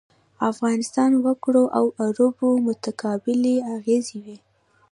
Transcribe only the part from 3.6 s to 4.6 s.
اغېزې وې.